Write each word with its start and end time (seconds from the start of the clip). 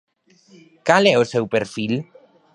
Cal 0.87 1.03
é 1.13 1.15
o 1.23 1.29
seu 1.31 1.43
perfil? 1.53 1.93